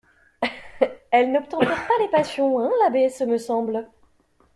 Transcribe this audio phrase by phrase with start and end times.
[1.11, 3.87] Elles n'obtempèrent pas les passions, hein l'abbé, ce me semble?